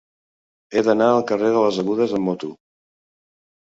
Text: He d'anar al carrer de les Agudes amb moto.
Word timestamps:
He 0.77 0.83
d'anar 0.87 1.11
al 1.17 1.23
carrer 1.33 1.53
de 1.59 1.63
les 1.69 1.79
Agudes 1.87 2.19
amb 2.23 2.31
moto. 2.35 2.55